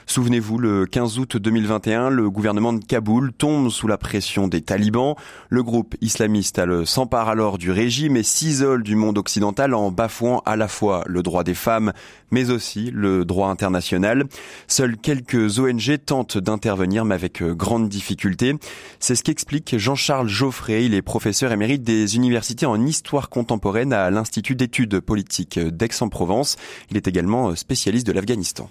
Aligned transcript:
Souvenez-vous, 0.08 0.58
le 0.58 0.88
15 0.88 1.20
août 1.20 1.38
2021, 1.38 2.10
le 2.10 2.28
gouvernement 2.32 2.74
de 2.74 2.84
Kaboul 2.84 3.34
tombe 3.34 3.70
sous 3.70 3.88
la 3.88 4.00
pression 4.00 4.48
des 4.48 4.62
talibans. 4.62 5.14
Le 5.50 5.62
groupe 5.62 5.94
islamiste 6.02 6.60
s'empare 6.86 7.30
alors 7.30 7.60
du 7.60 7.70
régime 7.70 8.18
et 8.18 8.24
s'isole 8.24 8.82
du 8.82 8.96
monde 8.96 9.20
occidental 9.20 9.76
en 9.76 9.92
bafouant 9.92 10.42
à 10.48 10.56
la 10.56 10.68
fois 10.68 11.04
le 11.06 11.22
droit 11.22 11.44
des 11.44 11.54
femmes, 11.54 11.94
mais 12.32 12.50
aussi 12.50 12.90
le 12.92 13.26
droit 13.26 13.50
international. 13.50 14.24
Seuls 14.68 14.98
quelques 14.98 15.60
ONG 15.60 16.00
tentent 16.04 16.40
d'intervenir, 16.40 17.06
mais 17.06 17.14
avec 17.14 17.44
grande 17.44 17.90
difficulté. 17.90 18.56
C'est 19.00 19.14
ce 19.14 19.22
qu'explique 19.22 19.78
Jean-Charles 19.78 20.30
Geoffrey. 20.30 20.86
Il 20.86 20.96
est 20.96 21.06
émérite 21.52 21.84
des 21.84 22.16
universités 22.16 22.55
en 22.64 22.80
histoire 22.86 23.30
contemporaine 23.30 23.92
à 23.92 24.10
l'Institut 24.10 24.56
d'études 24.56 25.02
politiques 25.02 25.60
d'Aix-en-Provence. 25.60 26.56
Il 26.90 26.96
est 26.96 27.08
également 27.08 27.54
spécialiste 27.56 28.08
de 28.08 28.14
l'Afghanistan. 28.14 28.70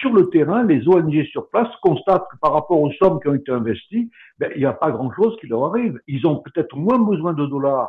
Sur 0.00 0.12
le 0.12 0.30
terrain, 0.30 0.62
les 0.62 0.86
ONG 0.86 1.24
sur 1.32 1.48
place 1.48 1.68
constatent 1.82 2.26
que 2.30 2.38
par 2.40 2.52
rapport 2.52 2.80
aux 2.80 2.92
sommes 2.92 3.18
qui 3.20 3.28
ont 3.28 3.34
été 3.34 3.50
investies, 3.50 4.10
ben, 4.38 4.52
il 4.54 4.60
n'y 4.60 4.66
a 4.66 4.72
pas 4.72 4.92
grand-chose 4.92 5.36
qui 5.40 5.48
leur 5.48 5.64
arrive. 5.64 5.98
Ils 6.06 6.24
ont 6.24 6.36
peut-être 6.36 6.76
moins 6.76 7.00
besoin 7.00 7.32
de 7.32 7.44
dollars 7.46 7.88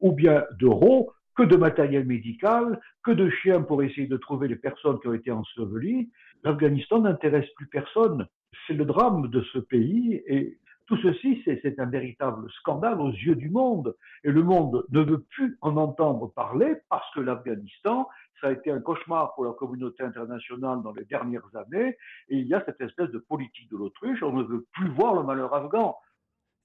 ou 0.00 0.12
bien 0.12 0.44
d'euros 0.60 1.10
que 1.36 1.42
de 1.42 1.56
matériel 1.56 2.06
médical, 2.06 2.80
que 3.02 3.10
de 3.10 3.28
chiens 3.30 3.62
pour 3.62 3.82
essayer 3.82 4.06
de 4.06 4.16
trouver 4.16 4.46
les 4.46 4.56
personnes 4.56 5.00
qui 5.00 5.08
ont 5.08 5.14
été 5.14 5.32
ensevelies. 5.32 6.08
L'Afghanistan 6.44 7.00
n'intéresse 7.00 7.48
plus 7.56 7.66
personne. 7.66 8.26
C'est 8.66 8.74
le 8.74 8.84
drame 8.84 9.28
de 9.28 9.42
ce 9.52 9.58
pays 9.58 10.22
et 10.26 10.58
tout 10.88 10.96
ceci, 11.02 11.42
c'est 11.44 11.78
un 11.78 11.84
véritable 11.84 12.50
scandale 12.50 12.98
aux 12.98 13.10
yeux 13.10 13.34
du 13.34 13.50
monde. 13.50 13.94
Et 14.24 14.30
le 14.30 14.42
monde 14.42 14.86
ne 14.88 15.02
veut 15.02 15.20
plus 15.20 15.58
en 15.60 15.76
entendre 15.76 16.32
parler 16.32 16.76
parce 16.88 17.04
que 17.14 17.20
l'Afghanistan, 17.20 18.08
ça 18.40 18.48
a 18.48 18.52
été 18.52 18.70
un 18.70 18.80
cauchemar 18.80 19.34
pour 19.34 19.44
la 19.44 19.52
communauté 19.52 20.02
internationale 20.02 20.80
dans 20.82 20.92
les 20.92 21.04
dernières 21.04 21.48
années. 21.54 21.94
Et 22.30 22.38
il 22.38 22.46
y 22.46 22.54
a 22.54 22.64
cette 22.64 22.80
espèce 22.80 23.10
de 23.10 23.18
politique 23.18 23.70
de 23.70 23.76
l'autruche. 23.76 24.22
On 24.22 24.32
ne 24.32 24.42
veut 24.44 24.66
plus 24.72 24.88
voir 24.88 25.14
le 25.14 25.24
malheur 25.24 25.52
afghan. 25.52 25.94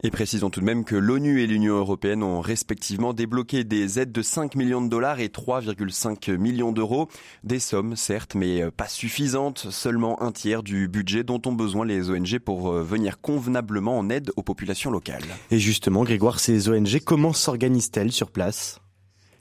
Et 0.05 0.11
précisons 0.11 0.49
tout 0.49 0.59
de 0.59 0.65
même 0.65 0.83
que 0.83 0.97
l'ONU 0.97 1.41
et 1.41 1.47
l'Union 1.47 1.77
européenne 1.77 2.23
ont 2.23 2.41
respectivement 2.41 3.13
débloqué 3.13 3.63
des 3.63 3.99
aides 3.99 4.11
de 4.11 4.21
5 4.21 4.55
millions 4.55 4.81
de 4.81 4.89
dollars 4.89 5.21
et 5.21 5.29
3,5 5.29 6.35
millions 6.35 6.73
d'euros. 6.73 7.07
Des 7.45 7.59
sommes, 7.59 7.95
certes, 7.95 8.35
mais 8.35 8.69
pas 8.71 8.89
suffisantes, 8.89 9.67
seulement 9.71 10.21
un 10.21 10.33
tiers 10.33 10.61
du 10.61 10.89
budget 10.89 11.23
dont 11.23 11.41
ont 11.45 11.53
besoin 11.53 11.85
les 11.85 12.09
ONG 12.09 12.37
pour 12.39 12.69
euh, 12.69 12.83
venir 12.83 13.21
convenablement 13.21 13.97
en 13.97 14.09
aide 14.09 14.31
aux 14.35 14.43
populations 14.43 14.91
locales. 14.91 15.23
Et 15.51 15.59
justement, 15.59 16.03
Grégoire, 16.03 16.41
ces 16.41 16.67
ONG, 16.67 16.99
comment 17.05 17.31
s'organisent-elles 17.31 18.11
sur 18.11 18.29
place? 18.29 18.81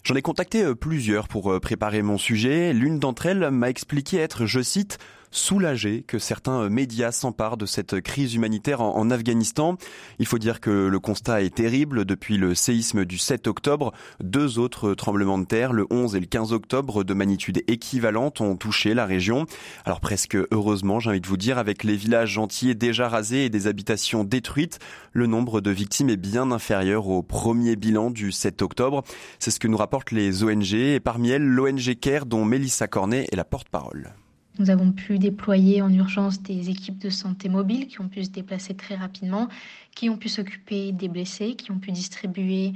J'en 0.04 0.14
ai 0.14 0.22
contacté 0.22 0.62
euh, 0.62 0.76
plusieurs 0.76 1.26
pour 1.26 1.52
euh, 1.52 1.58
préparer 1.58 2.02
mon 2.02 2.18
sujet. 2.18 2.72
L'une 2.72 3.00
d'entre 3.00 3.26
elles 3.26 3.50
m'a 3.50 3.68
expliqué 3.68 4.18
être, 4.18 4.46
je 4.46 4.60
cite, 4.60 4.98
soulagé 5.32 6.04
que 6.06 6.18
certains 6.18 6.68
médias 6.68 7.10
s'emparent 7.10 7.56
de 7.56 7.66
cette 7.66 8.00
crise 8.00 8.34
humanitaire 8.34 8.80
en, 8.80 9.10
Afghanistan. 9.10 9.76
Il 10.18 10.26
faut 10.26 10.38
dire 10.38 10.60
que 10.60 10.70
le 10.70 11.00
constat 11.00 11.42
est 11.42 11.54
terrible. 11.54 12.04
Depuis 12.04 12.36
le 12.36 12.54
séisme 12.54 13.04
du 13.04 13.18
7 13.18 13.46
octobre, 13.46 13.92
deux 14.22 14.58
autres 14.58 14.94
tremblements 14.94 15.38
de 15.38 15.44
terre, 15.44 15.72
le 15.72 15.86
11 15.90 16.14
et 16.14 16.20
le 16.20 16.26
15 16.26 16.52
octobre, 16.52 17.02
de 17.02 17.14
magnitude 17.14 17.62
équivalente, 17.66 18.40
ont 18.40 18.56
touché 18.56 18.94
la 18.94 19.06
région. 19.06 19.46
Alors 19.84 20.00
presque 20.00 20.36
heureusement, 20.50 21.00
j'ai 21.00 21.10
envie 21.10 21.20
de 21.20 21.26
vous 21.26 21.36
dire, 21.36 21.58
avec 21.58 21.82
les 21.82 21.96
villages 21.96 22.38
entiers 22.38 22.74
déjà 22.74 23.08
rasés 23.08 23.46
et 23.46 23.50
des 23.50 23.66
habitations 23.66 24.24
détruites, 24.24 24.78
le 25.12 25.26
nombre 25.26 25.60
de 25.60 25.70
victimes 25.70 26.10
est 26.10 26.16
bien 26.16 26.50
inférieur 26.50 27.08
au 27.08 27.22
premier 27.22 27.76
bilan 27.76 28.10
du 28.10 28.32
7 28.32 28.62
octobre. 28.62 29.02
C'est 29.38 29.50
ce 29.50 29.60
que 29.60 29.68
nous 29.68 29.76
rapportent 29.76 30.12
les 30.12 30.44
ONG 30.44 30.74
et 30.74 31.00
parmi 31.00 31.30
elles 31.30 31.46
l'ONG 31.46 31.94
CARE 32.00 32.26
dont 32.26 32.44
Mélissa 32.44 32.86
Cornet 32.86 33.26
est 33.32 33.36
la 33.36 33.44
porte-parole. 33.44 34.12
Nous 34.58 34.68
avons 34.68 34.92
pu 34.92 35.18
déployer 35.18 35.80
en 35.80 35.92
urgence 35.92 36.42
des 36.42 36.68
équipes 36.68 36.98
de 36.98 37.08
santé 37.08 37.48
mobiles 37.48 37.86
qui 37.86 38.00
ont 38.00 38.08
pu 38.08 38.24
se 38.24 38.30
déplacer 38.30 38.74
très 38.74 38.96
rapidement, 38.96 39.48
qui 39.94 40.10
ont 40.10 40.16
pu 40.18 40.28
s'occuper 40.28 40.92
des 40.92 41.08
blessés, 41.08 41.54
qui 41.54 41.70
ont 41.70 41.78
pu 41.78 41.90
distribuer 41.90 42.72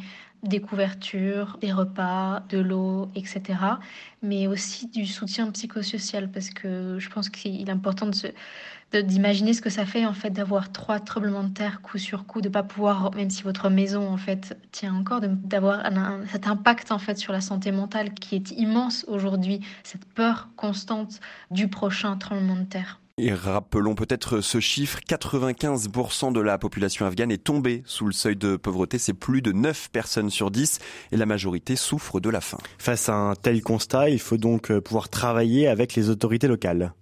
des 0.49 0.61
couvertures, 0.61 1.59
des 1.61 1.73
repas, 1.73 2.43
de 2.49 2.59
l'eau, 2.59 3.11
etc. 3.15 3.43
Mais 4.23 4.47
aussi 4.47 4.89
du 4.89 5.07
soutien 5.07 5.51
psychosocial 5.51 6.31
parce 6.31 6.51
que 6.51 6.99
je 6.99 7.09
pense 7.09 7.29
qu'il 7.29 7.69
est 7.69 7.71
important 7.71 8.11
d'imaginer 8.93 9.53
ce 9.53 9.61
que 9.61 9.71
ça 9.71 9.85
fait 9.85 10.07
en 10.07 10.13
fait 10.13 10.31
d'avoir 10.31 10.73
trois 10.73 11.01
tremblements 11.01 11.45
de 11.45 11.53
terre 11.53 11.83
coup 11.83 11.99
sur 11.99 12.27
coup, 12.27 12.41
de 12.41 12.49
pas 12.49 12.63
pouvoir, 12.63 13.15
même 13.15 13.31
si 13.31 13.43
votre 13.43 13.69
maison 13.69 14.09
en 14.09 14.17
fait 14.17 14.57
tient 14.73 14.95
encore, 14.95 15.21
d'avoir 15.21 15.83
cet 16.31 16.47
impact 16.47 16.93
en 16.93 16.99
fait 16.99 17.19
sur 17.19 17.33
la 17.33 17.41
santé 17.41 17.73
mentale 17.73 18.15
qui 18.15 18.37
est 18.37 18.53
immense 18.53 19.05
aujourd'hui, 19.09 19.61
cette 19.83 20.05
peur 20.07 20.49
constante 20.57 21.21
du 21.51 21.69
prochain 21.69 22.17
tremblement 22.17 22.57
de 22.57 22.65
terre. 22.65 23.01
Et 23.19 23.33
rappelons 23.33 23.95
peut-être 23.95 24.43
ce 24.43 24.61
chiffre, 24.61 24.99
95% 25.09 26.35
de 26.35 26.41
la 26.41 26.59
population 26.59 27.07
afghane 27.07 27.33
est 27.33 27.43
tombée 27.43 27.83
sous 27.87 28.05
le 28.05 28.13
seuil 28.13 28.37
de 28.37 28.57
pauvreté, 28.57 28.99
c'est 28.99 29.15
plus 29.15 29.41
de 29.41 29.53
9 29.53 29.89
personnes 29.91 30.29
sur 30.29 30.51
10 30.51 30.81
et 31.13 31.17
la 31.17 31.25
majorité 31.25 31.77
souffre 31.77 32.21
de 32.21 32.29
la 32.29 32.43
faim. 32.43 32.59
Face 32.77 33.09
à 33.09 33.15
un 33.15 33.35
tel 33.35 33.63
constat, 33.63 34.11
il 34.11 34.19
faut 34.19 34.37
donc 34.37 34.71
pouvoir 34.81 35.09
travailler 35.09 35.67
avec 35.67 35.95
les 35.95 36.11
autorités 36.11 36.47
locales. 36.47 36.93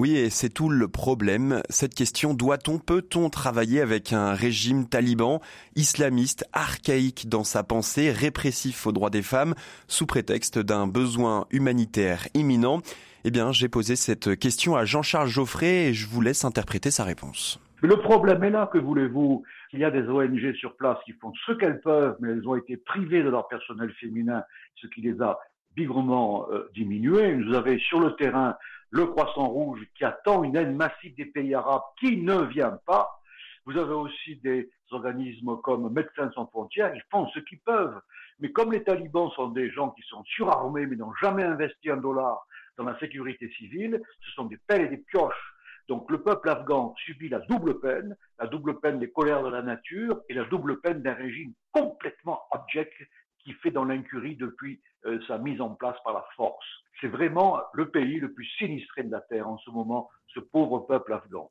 Oui, 0.00 0.16
et 0.16 0.30
c'est 0.30 0.48
tout 0.48 0.68
le 0.68 0.88
problème. 0.88 1.62
Cette 1.70 1.94
question, 1.94 2.34
doit-on, 2.34 2.80
peut-on 2.80 3.30
travailler 3.30 3.80
avec 3.80 4.12
un 4.12 4.34
régime 4.34 4.88
taliban, 4.88 5.40
islamiste, 5.76 6.44
archaïque 6.52 7.28
dans 7.28 7.44
sa 7.44 7.62
pensée, 7.62 8.10
répressif 8.10 8.84
aux 8.88 8.92
droits 8.92 9.10
des 9.10 9.22
femmes, 9.22 9.54
sous 9.86 10.06
prétexte 10.06 10.58
d'un 10.58 10.88
besoin 10.88 11.46
humanitaire 11.50 12.26
imminent? 12.34 12.82
Eh 13.24 13.30
bien, 13.30 13.52
j'ai 13.52 13.68
posé 13.68 13.94
cette 13.94 14.36
question 14.36 14.74
à 14.74 14.84
Jean-Charles 14.84 15.28
Geoffrey 15.28 15.86
et 15.86 15.94
je 15.94 16.08
vous 16.08 16.20
laisse 16.20 16.44
interpréter 16.44 16.90
sa 16.90 17.04
réponse. 17.04 17.60
Le 17.80 17.96
problème 17.96 18.42
est 18.42 18.50
là, 18.50 18.68
que 18.72 18.78
voulez-vous? 18.78 19.44
Il 19.72 19.78
y 19.78 19.84
a 19.84 19.92
des 19.92 20.08
ONG 20.08 20.54
sur 20.54 20.76
place 20.76 20.98
qui 21.04 21.12
font 21.12 21.32
ce 21.46 21.52
qu'elles 21.52 21.80
peuvent, 21.80 22.16
mais 22.18 22.30
elles 22.30 22.48
ont 22.48 22.56
été 22.56 22.76
privées 22.76 23.22
de 23.22 23.28
leur 23.28 23.46
personnel 23.46 23.92
féminin, 24.00 24.42
ce 24.74 24.88
qui 24.88 25.02
les 25.02 25.22
a 25.22 25.38
bigrement 25.76 26.48
euh, 26.50 26.68
diminuées. 26.74 27.40
Vous 27.44 27.54
avez 27.54 27.78
sur 27.78 28.00
le 28.00 28.16
terrain 28.16 28.56
le 28.90 29.06
Croissant 29.06 29.46
Rouge 29.46 29.80
qui 29.96 30.04
attend 30.04 30.42
une 30.42 30.56
aide 30.56 30.74
massive 30.74 31.14
des 31.14 31.26
pays 31.26 31.54
arabes 31.54 31.82
qui 32.00 32.16
ne 32.16 32.42
vient 32.42 32.76
pas. 32.86 33.20
Vous 33.66 33.78
avez 33.78 33.94
aussi 33.94 34.36
des 34.42 34.68
organismes 34.90 35.56
comme 35.62 35.92
Médecins 35.92 36.30
sans 36.34 36.46
frontières, 36.48 36.92
ils 36.94 37.04
font 37.10 37.28
ce 37.28 37.38
qu'ils 37.38 37.60
peuvent. 37.60 38.00
Mais 38.40 38.50
comme 38.50 38.72
les 38.72 38.82
talibans 38.82 39.30
sont 39.30 39.48
des 39.48 39.70
gens 39.70 39.90
qui 39.90 40.02
sont 40.08 40.24
surarmés 40.24 40.86
mais 40.86 40.96
n'ont 40.96 41.14
jamais 41.22 41.44
investi 41.44 41.88
un 41.88 41.98
dollar 41.98 42.44
dans 42.82 42.90
la 42.90 42.98
sécurité 42.98 43.48
civile, 43.56 44.00
ce 44.20 44.30
sont 44.32 44.44
des 44.46 44.58
pelles 44.66 44.82
et 44.82 44.88
des 44.88 44.98
pioches. 44.98 45.54
Donc 45.88 46.10
le 46.10 46.22
peuple 46.22 46.48
afghan 46.48 46.94
subit 47.04 47.28
la 47.28 47.40
double 47.40 47.80
peine, 47.80 48.16
la 48.38 48.46
double 48.46 48.80
peine 48.80 48.98
des 48.98 49.10
colères 49.10 49.42
de 49.42 49.50
la 49.50 49.62
nature 49.62 50.20
et 50.28 50.34
la 50.34 50.44
double 50.44 50.80
peine 50.80 51.02
d'un 51.02 51.14
régime 51.14 51.52
complètement 51.72 52.42
abject 52.50 52.92
qui 53.40 53.52
fait 53.54 53.70
dans 53.70 53.84
l'incurie 53.84 54.36
depuis 54.36 54.80
euh, 55.06 55.20
sa 55.26 55.38
mise 55.38 55.60
en 55.60 55.74
place 55.74 55.96
par 56.04 56.14
la 56.14 56.24
force. 56.36 56.64
C'est 57.00 57.08
vraiment 57.08 57.60
le 57.72 57.90
pays 57.90 58.20
le 58.20 58.32
plus 58.32 58.46
sinistré 58.58 59.02
de 59.02 59.10
la 59.10 59.20
Terre 59.20 59.48
en 59.48 59.58
ce 59.58 59.70
moment, 59.70 60.08
ce 60.28 60.40
pauvre 60.40 60.80
peuple 60.80 61.12
afghan. 61.12 61.50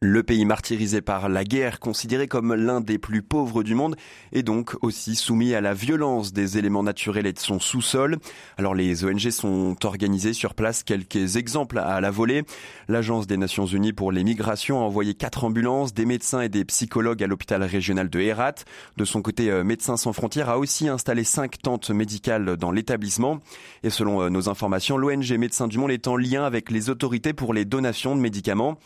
Le 0.00 0.22
pays 0.22 0.44
martyrisé 0.44 1.00
par 1.00 1.28
la 1.28 1.42
guerre, 1.42 1.80
considéré 1.80 2.28
comme 2.28 2.54
l'un 2.54 2.80
des 2.80 2.98
plus 2.98 3.20
pauvres 3.20 3.64
du 3.64 3.74
monde, 3.74 3.96
est 4.30 4.44
donc 4.44 4.76
aussi 4.80 5.16
soumis 5.16 5.54
à 5.54 5.60
la 5.60 5.74
violence 5.74 6.32
des 6.32 6.56
éléments 6.56 6.84
naturels 6.84 7.26
et 7.26 7.32
de 7.32 7.38
son 7.40 7.58
sous-sol. 7.58 8.18
Alors 8.58 8.76
les 8.76 9.04
ONG 9.04 9.30
sont 9.30 9.74
organisées 9.84 10.34
sur 10.34 10.54
place. 10.54 10.84
Quelques 10.84 11.34
exemples 11.34 11.78
à 11.80 12.00
la 12.00 12.12
volée. 12.12 12.44
L'Agence 12.86 13.26
des 13.26 13.36
Nations 13.36 13.66
Unies 13.66 13.92
pour 13.92 14.12
les 14.12 14.22
migrations 14.22 14.78
a 14.78 14.84
envoyé 14.84 15.14
quatre 15.14 15.42
ambulances, 15.42 15.92
des 15.92 16.06
médecins 16.06 16.42
et 16.42 16.48
des 16.48 16.64
psychologues 16.64 17.24
à 17.24 17.26
l'hôpital 17.26 17.64
régional 17.64 18.08
de 18.08 18.20
Herat. 18.20 18.54
De 18.98 19.04
son 19.04 19.20
côté, 19.20 19.50
euh, 19.50 19.64
Médecins 19.64 19.96
sans 19.96 20.12
frontières 20.12 20.48
a 20.48 20.60
aussi 20.60 20.86
installé 20.86 21.24
cinq 21.24 21.60
tentes 21.60 21.90
médicales 21.90 22.56
dans 22.56 22.70
l'établissement. 22.70 23.40
Et 23.82 23.90
selon 23.90 24.22
euh, 24.22 24.28
nos 24.28 24.48
informations, 24.48 24.96
l'ONG 24.96 25.28
Médecins 25.32 25.66
du 25.66 25.76
Monde 25.76 25.90
est 25.90 26.06
en 26.06 26.16
lien 26.16 26.44
avec 26.44 26.70
les 26.70 26.88
autorités 26.88 27.32
pour 27.32 27.52
les 27.52 27.64
donations 27.64 28.14
de 28.14 28.20
médicaments. 28.20 28.78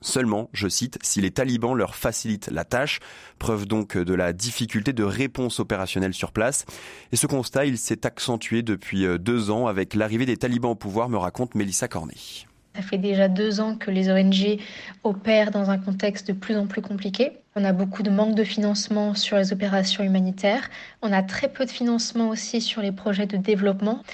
Seulement, 0.00 0.48
je 0.52 0.68
cite, 0.68 0.98
si 1.02 1.20
les 1.20 1.30
talibans 1.30 1.74
leur 1.74 1.94
facilitent 1.94 2.50
la 2.50 2.64
tâche, 2.64 3.00
preuve 3.38 3.66
donc 3.66 3.96
de 3.96 4.14
la 4.14 4.32
difficulté 4.32 4.92
de 4.92 5.02
réponse 5.02 5.60
opérationnelle 5.60 6.14
sur 6.14 6.32
place. 6.32 6.64
Et 7.12 7.16
ce 7.16 7.26
constat, 7.26 7.66
il 7.66 7.78
s'est 7.78 8.06
accentué 8.06 8.62
depuis 8.62 9.04
euh, 9.04 9.18
deux 9.18 9.50
ans 9.50 9.66
avec 9.66 9.94
l'arrivée 9.94 10.26
des 10.26 10.36
talibans 10.36 10.70
au 10.70 10.76
pouvoir, 10.76 11.08
me 11.08 11.16
raconte 11.16 11.54
Mélissa 11.54 11.88
Cornet. 11.88 12.14
Ça 12.76 12.82
fait 12.82 12.98
déjà 12.98 13.26
deux 13.26 13.60
ans 13.60 13.74
que 13.74 13.90
les 13.90 14.08
ONG 14.08 14.60
opèrent 15.02 15.50
dans 15.50 15.70
un 15.70 15.78
contexte 15.78 16.28
de 16.28 16.32
plus 16.32 16.56
en 16.56 16.68
plus 16.68 16.80
compliqué. 16.80 17.32
On 17.56 17.64
a 17.64 17.72
beaucoup 17.72 18.04
de 18.04 18.10
manque 18.10 18.36
de 18.36 18.44
financement 18.44 19.14
sur 19.14 19.36
les 19.36 19.52
opérations 19.52 20.04
humanitaires. 20.04 20.70
On 21.02 21.12
a 21.12 21.24
très 21.24 21.48
peu 21.48 21.64
de 21.64 21.70
financement 21.70 22.28
aussi 22.28 22.60
sur 22.60 22.80
les 22.80 22.92
projets 22.92 23.26
de 23.26 23.36
développement. 23.36 24.04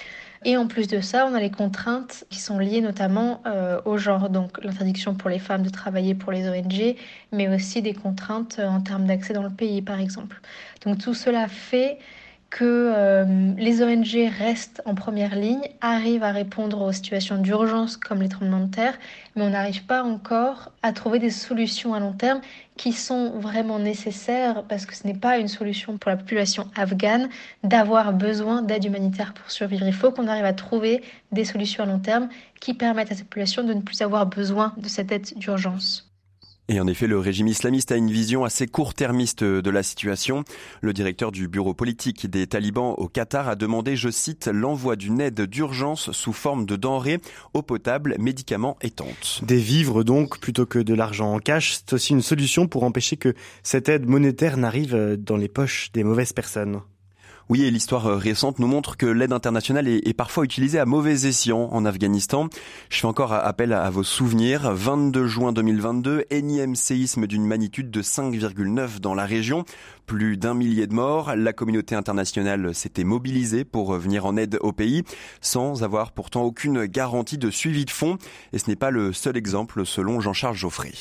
Et 0.47 0.57
en 0.57 0.67
plus 0.67 0.87
de 0.87 1.01
ça, 1.01 1.25
on 1.25 1.33
a 1.33 1.39
les 1.39 1.49
contraintes 1.49 2.23
qui 2.29 2.39
sont 2.39 2.59
liées 2.59 2.79
notamment 2.79 3.41
euh, 3.47 3.81
au 3.85 3.97
genre, 3.97 4.29
donc 4.29 4.63
l'interdiction 4.63 5.15
pour 5.15 5.27
les 5.31 5.39
femmes 5.39 5.63
de 5.63 5.69
travailler 5.69 6.13
pour 6.13 6.31
les 6.31 6.47
ONG, 6.47 6.95
mais 7.31 7.47
aussi 7.49 7.81
des 7.81 7.95
contraintes 7.95 8.57
euh, 8.59 8.67
en 8.67 8.79
termes 8.79 9.07
d'accès 9.07 9.33
dans 9.33 9.41
le 9.41 9.49
pays, 9.49 9.81
par 9.81 9.99
exemple. 9.99 10.39
Donc 10.85 10.99
tout 10.99 11.15
cela 11.15 11.47
fait 11.47 11.97
que 12.55 12.63
euh, 12.95 13.25
les 13.57 13.83
ONG 13.83 14.31
restent 14.39 14.81
en 14.85 14.95
première 14.95 15.35
ligne, 15.35 15.67
arrivent 15.81 16.23
à 16.23 16.31
répondre 16.31 16.83
aux 16.83 16.93
situations 16.93 17.37
d'urgence 17.37 17.97
comme 17.97 18.21
les 18.21 18.29
tremblements 18.29 18.65
de 18.65 18.71
terre, 18.71 18.97
mais 19.35 19.43
on 19.43 19.49
n'arrive 19.49 19.85
pas 19.85 20.03
encore 20.03 20.71
à 20.81 20.93
trouver 20.93 21.19
des 21.19 21.31
solutions 21.31 21.93
à 21.93 21.99
long 21.99 22.13
terme 22.13 22.39
qui 22.77 22.93
sont 22.93 23.31
vraiment 23.31 23.77
nécessaires 23.77 24.63
parce 24.69 24.85
que 24.85 24.95
ce 24.95 25.05
n'est 25.05 25.17
pas 25.17 25.37
une 25.37 25.49
solution 25.49 25.97
pour 25.97 26.09
la 26.09 26.15
population 26.15 26.69
afghane 26.77 27.27
d'avoir 27.65 28.13
besoin 28.13 28.61
d'aide 28.61 28.85
humanitaire 28.85 29.33
pour 29.33 29.51
survivre. 29.51 29.85
Il 29.85 29.93
faut 29.93 30.13
qu'on 30.13 30.29
arrive 30.29 30.45
à 30.45 30.53
trouver 30.53 31.03
des 31.33 31.43
solutions 31.43 31.83
à 31.83 31.87
long 31.87 31.99
terme 31.99 32.29
qui 32.61 32.73
permettent 32.73 33.11
à 33.11 33.15
cette 33.15 33.27
population 33.27 33.65
de 33.65 33.73
ne 33.73 33.81
plus 33.81 34.01
avoir 34.01 34.27
besoin 34.27 34.73
de 34.77 34.87
cette 34.87 35.11
aide 35.11 35.27
d'urgence. 35.35 36.14
Et 36.67 36.79
en 36.79 36.87
effet, 36.87 37.05
le 37.05 37.19
régime 37.19 37.47
islamiste 37.47 37.91
a 37.91 37.95
une 37.95 38.09
vision 38.09 38.43
assez 38.43 38.65
court-termiste 38.65 39.43
de 39.43 39.69
la 39.69 39.83
situation. 39.83 40.43
Le 40.81 40.93
directeur 40.93 41.31
du 41.31 41.47
bureau 41.47 41.75
politique 41.75 42.27
des 42.27 42.47
talibans 42.47 42.95
au 42.97 43.07
Qatar 43.07 43.47
a 43.47 43.55
demandé, 43.55 43.95
je 43.95 44.09
cite, 44.09 44.47
l'envoi 44.47 44.95
d'une 44.95 45.21
aide 45.21 45.41
d'urgence 45.41 46.11
sous 46.11 46.33
forme 46.33 46.65
de 46.65 46.75
denrées, 46.75 47.21
eau 47.53 47.61
potable, 47.61 48.15
médicaments 48.17 48.77
et 48.81 48.89
tentes. 48.89 49.41
Des 49.43 49.57
vivres 49.57 50.03
donc, 50.03 50.39
plutôt 50.39 50.65
que 50.65 50.79
de 50.79 50.93
l'argent 50.95 51.33
en 51.35 51.39
cash, 51.39 51.75
c'est 51.75 51.93
aussi 51.93 52.13
une 52.13 52.23
solution 52.23 52.67
pour 52.67 52.83
empêcher 52.83 53.17
que 53.17 53.35
cette 53.61 53.87
aide 53.87 54.07
monétaire 54.07 54.57
n'arrive 54.57 55.17
dans 55.19 55.37
les 55.37 55.49
poches 55.49 55.91
des 55.93 56.03
mauvaises 56.03 56.33
personnes. 56.33 56.81
Oui, 57.47 57.63
et 57.63 57.69
l'histoire 57.69 58.07
euh, 58.07 58.17
récente 58.17 58.57
nous 58.57 58.65
montre 58.65 58.97
que 58.97 59.05
l'aide 59.05 59.31
internationale 59.31 59.87
est, 59.87 60.17
parfois 60.17 60.45
utilisée 60.45 60.79
à 60.79 60.85
mauvais 60.85 61.27
escient 61.27 61.69
en 61.71 61.85
Afghanistan. 61.85 62.47
Je 62.89 62.99
fais 62.99 63.05
encore 63.05 63.33
appel 63.33 63.71
à, 63.71 63.87
vos 63.91 64.01
souvenirs. 64.01 64.71
22 64.71 65.27
juin 65.27 65.51
2022, 65.51 66.25
énième 66.31 66.73
séisme 66.73 67.27
d'une 67.27 67.45
magnitude 67.45 67.91
de 67.91 68.01
5,9 68.01 68.99
dans 68.99 69.13
la 69.13 69.25
région. 69.25 69.63
Plus 70.07 70.37
d'un 70.37 70.55
millier 70.55 70.87
de 70.87 70.95
morts. 70.95 71.35
La 71.35 71.53
communauté 71.53 71.93
internationale 71.93 72.73
s'était 72.73 73.03
mobilisée 73.03 73.63
pour 73.63 73.93
venir 73.93 74.25
en 74.25 74.37
aide 74.37 74.57
au 74.61 74.71
pays, 74.71 75.03
sans 75.39 75.83
avoir 75.83 76.13
pourtant 76.13 76.41
aucune 76.41 76.85
garantie 76.85 77.37
de 77.37 77.51
suivi 77.51 77.85
de 77.85 77.91
fonds. 77.91 78.17
Et 78.53 78.57
ce 78.57 78.71
n'est 78.71 78.75
pas 78.75 78.89
le 78.89 79.13
seul 79.13 79.37
exemple 79.37 79.85
selon 79.85 80.19
Jean-Charles 80.19 80.55
Geoffrey. 80.55 80.93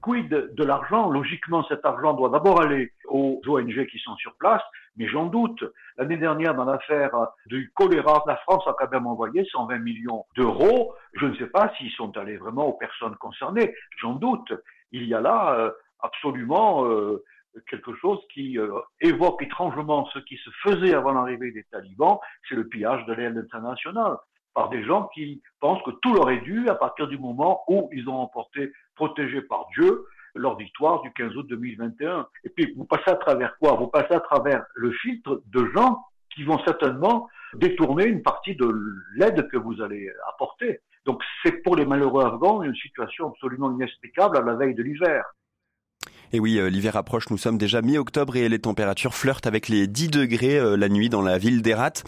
Quid 0.00 0.30
de 0.30 0.64
l'argent? 0.64 1.10
Logiquement, 1.10 1.62
cet 1.68 1.84
argent 1.84 2.14
doit 2.14 2.30
d'abord 2.30 2.62
aller 2.62 2.90
aux 3.10 3.40
ONG 3.46 3.86
qui 3.90 3.98
sont 3.98 4.16
sur 4.16 4.34
place, 4.36 4.62
mais 5.00 5.08
j'en 5.08 5.24
doute. 5.24 5.64
L'année 5.96 6.18
dernière, 6.18 6.54
dans 6.54 6.66
l'affaire 6.66 7.10
du 7.46 7.72
choléra, 7.74 8.22
la 8.26 8.36
France 8.36 8.62
a 8.66 8.74
quand 8.78 8.90
même 8.90 9.06
envoyé 9.06 9.46
120 9.46 9.78
millions 9.78 10.26
d'euros. 10.36 10.92
Je 11.14 11.24
ne 11.24 11.34
sais 11.36 11.46
pas 11.46 11.72
s'ils 11.78 11.90
sont 11.92 12.14
allés 12.18 12.36
vraiment 12.36 12.66
aux 12.66 12.74
personnes 12.74 13.16
concernées. 13.16 13.74
J'en 13.98 14.12
doute. 14.12 14.52
Il 14.92 15.04
y 15.04 15.14
a 15.14 15.22
là 15.22 15.54
euh, 15.54 15.70
absolument 16.00 16.84
euh, 16.84 17.24
quelque 17.66 17.94
chose 17.94 18.18
qui 18.34 18.58
euh, 18.58 18.68
évoque 19.00 19.42
étrangement 19.42 20.06
ce 20.12 20.18
qui 20.18 20.36
se 20.36 20.50
faisait 20.62 20.92
avant 20.92 21.12
l'arrivée 21.12 21.50
des 21.50 21.64
talibans, 21.70 22.18
c'est 22.46 22.54
le 22.54 22.68
pillage 22.68 23.04
de 23.06 23.14
l'aide 23.14 23.38
internationale 23.38 24.18
par 24.52 24.68
des 24.68 24.84
gens 24.84 25.08
qui 25.14 25.40
pensent 25.60 25.82
que 25.84 25.92
tout 26.02 26.12
leur 26.12 26.28
est 26.28 26.40
dû 26.40 26.68
à 26.68 26.74
partir 26.74 27.08
du 27.08 27.16
moment 27.16 27.62
où 27.68 27.88
ils 27.92 28.06
ont 28.08 28.18
emporté, 28.18 28.70
protégés 28.96 29.42
par 29.42 29.66
Dieu, 29.72 30.04
leur 30.34 30.56
victoire 30.56 31.02
du 31.02 31.12
15 31.12 31.36
août 31.36 31.46
2021. 31.48 32.26
Et 32.44 32.48
puis, 32.50 32.72
vous 32.76 32.84
passez 32.84 33.10
à 33.10 33.16
travers 33.16 33.56
quoi? 33.58 33.74
Vous 33.74 33.88
passez 33.88 34.14
à 34.14 34.20
travers 34.20 34.64
le 34.74 34.92
filtre 34.92 35.42
de 35.46 35.66
gens 35.74 36.04
qui 36.34 36.44
vont 36.44 36.58
certainement 36.64 37.28
détourner 37.54 38.06
une 38.06 38.22
partie 38.22 38.54
de 38.54 38.72
l'aide 39.16 39.48
que 39.48 39.56
vous 39.56 39.82
allez 39.82 40.10
apporter. 40.28 40.80
Donc, 41.04 41.22
c'est 41.42 41.62
pour 41.62 41.76
les 41.76 41.86
malheureux 41.86 42.24
Afghans 42.24 42.62
une 42.62 42.74
situation 42.74 43.28
absolument 43.28 43.72
inexplicable 43.72 44.36
à 44.36 44.42
la 44.42 44.54
veille 44.54 44.74
de 44.74 44.82
l'hiver. 44.82 45.24
Et 46.32 46.38
oui, 46.38 46.58
euh, 46.58 46.70
l'hiver 46.70 46.94
approche, 46.94 47.28
nous 47.30 47.38
sommes 47.38 47.58
déjà 47.58 47.82
mi-octobre 47.82 48.36
et 48.36 48.48
les 48.48 48.60
températures 48.60 49.16
flirtent 49.16 49.48
avec 49.48 49.68
les 49.68 49.88
10 49.88 50.08
degrés 50.08 50.58
euh, 50.58 50.76
la 50.76 50.88
nuit 50.88 51.08
dans 51.08 51.22
la 51.22 51.38
ville 51.38 51.60
d'Erat. 51.60 52.04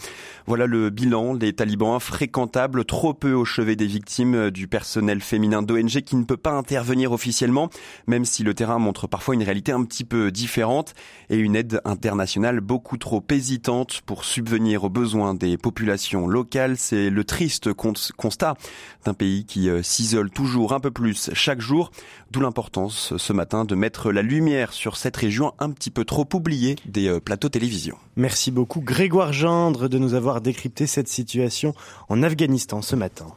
Voilà 0.47 0.65
le 0.65 0.89
bilan 0.89 1.33
des 1.33 1.51
talibans 1.51 1.99
fréquentables, 1.99 2.85
trop 2.85 3.13
peu 3.13 3.33
au 3.33 3.43
chevet 3.43 3.75
des 3.75 3.85
victimes 3.85 4.35
euh, 4.35 4.49
du 4.49 4.69
personnel 4.69 5.19
féminin 5.19 5.61
d'ONG 5.61 5.89
qui 5.89 6.15
ne 6.15 6.23
peut 6.23 6.37
pas 6.37 6.51
intervenir 6.51 7.11
officiellement, 7.11 7.69
même 8.07 8.23
si 8.23 8.43
le 8.43 8.53
terrain 8.53 8.79
montre 8.79 9.07
parfois 9.07 9.35
une 9.35 9.43
réalité 9.43 9.73
un 9.73 9.83
petit 9.83 10.05
peu 10.05 10.31
différente 10.31 10.93
et 11.29 11.35
une 11.35 11.57
aide 11.57 11.81
internationale 11.83 12.61
beaucoup 12.61 12.95
trop 12.95 13.21
hésitante 13.29 14.03
pour 14.05 14.23
subvenir 14.23 14.85
aux 14.85 14.89
besoins 14.89 15.33
des 15.33 15.57
populations 15.57 16.27
locales. 16.27 16.77
C'est 16.77 17.09
le 17.09 17.25
triste 17.25 17.73
constat 17.73 18.55
d'un 19.03 19.13
pays 19.13 19.43
qui 19.43 19.69
s'isole 19.81 20.29
toujours 20.29 20.71
un 20.71 20.79
peu 20.79 20.91
plus 20.91 21.29
chaque 21.33 21.59
jour, 21.59 21.91
d'où 22.31 22.39
l'importance 22.39 23.17
ce 23.17 23.33
matin 23.33 23.65
de 23.65 23.75
mettre 23.75 24.12
la 24.13 24.21
lumière 24.21 24.71
sur 24.71 24.95
cette 24.95 25.17
région 25.17 25.53
un 25.59 25.71
petit 25.71 25.91
peu 25.91 26.05
trop 26.05 26.27
oubliée 26.33 26.75
des 26.85 27.07
euh, 27.07 27.19
plateaux 27.19 27.49
télévision. 27.49 27.97
Merci 28.15 28.51
beaucoup 28.51 28.79
Grégoire 28.79 29.33
Gendre 29.33 29.89
de 29.89 29.97
nous 29.97 30.13
avoir 30.13 30.39
décrypté 30.39 30.87
cette 30.87 31.07
situation 31.07 31.73
en 32.07 32.23
Afghanistan 32.23 32.81
ce 32.81 32.95
matin. 32.95 33.27